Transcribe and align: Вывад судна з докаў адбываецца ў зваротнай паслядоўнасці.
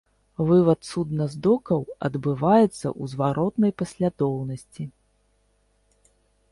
Вывад 0.51 0.79
судна 0.91 1.27
з 1.33 1.41
докаў 1.47 1.81
адбываецца 2.09 2.73
ў 2.73 3.03
зваротнай 3.13 3.71
паслядоўнасці. 3.83 4.83